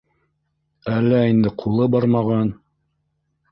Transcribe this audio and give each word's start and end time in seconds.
Әллә 0.93 1.19
инде 1.33 1.53
ҡулы 1.65 1.89
бармаған... 1.99 2.53